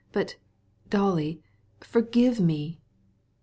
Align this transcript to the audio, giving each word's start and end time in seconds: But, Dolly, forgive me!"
But, 0.11 0.35
Dolly, 0.89 1.43
forgive 1.79 2.39
me!" 2.39 2.79